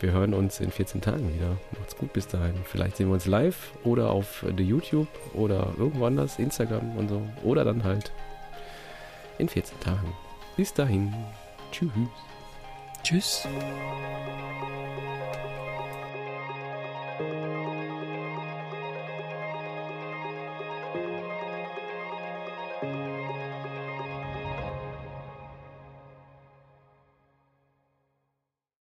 [0.01, 1.57] Wir hören uns in 14 Tagen wieder.
[1.79, 2.55] Macht's gut bis dahin.
[2.65, 7.23] Vielleicht sehen wir uns live oder auf der YouTube oder irgendwo anders, Instagram und so.
[7.43, 8.13] Oder dann halt
[9.39, 10.13] in 14 Tagen.
[10.57, 11.15] Bis dahin.
[11.73, 11.91] Tschüss.
[13.03, 13.49] Tschüss.